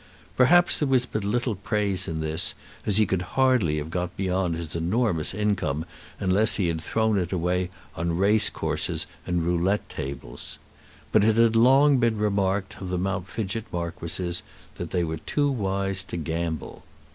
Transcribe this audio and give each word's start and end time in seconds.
Perhaps 0.35 0.79
there 0.79 0.87
was 0.87 1.05
but 1.05 1.23
little 1.23 1.53
praise 1.53 2.07
in 2.07 2.21
this, 2.21 2.55
as 2.87 2.97
he 2.97 3.05
could 3.05 3.21
hardly 3.37 3.77
have 3.77 3.91
got 3.91 4.17
beyond 4.17 4.55
his 4.55 4.75
enormous 4.75 5.31
income 5.31 5.85
unless 6.19 6.55
he 6.55 6.69
had 6.69 6.81
thrown 6.81 7.19
it 7.19 7.31
away 7.31 7.69
on 7.95 8.17
race 8.17 8.49
courses 8.49 9.05
and 9.27 9.43
roulette 9.45 9.87
tables. 9.89 10.57
But 11.11 11.23
it 11.23 11.35
had 11.35 11.55
long 11.55 11.97
been 11.99 12.17
remarked 12.17 12.81
of 12.81 12.89
the 12.89 12.97
Mount 12.97 13.27
Fidgett 13.29 13.71
marquises 13.71 14.41
that 14.77 14.89
they 14.89 15.03
were 15.03 15.17
too 15.17 15.51
wise 15.51 16.03
to 16.05 16.17
gamble. 16.17 16.81